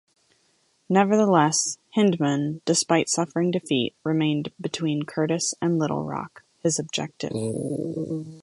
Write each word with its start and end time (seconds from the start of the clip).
Nevertheless, 0.89 1.77
Hindman, 1.91 2.61
despite 2.65 3.07
suffering 3.07 3.51
defeat, 3.51 3.93
remained 4.03 4.51
between 4.59 5.03
Curtis 5.03 5.53
and 5.61 5.77
Little 5.77 6.01
Rock, 6.03 6.41
his 6.63 6.79
objective. 6.79 7.33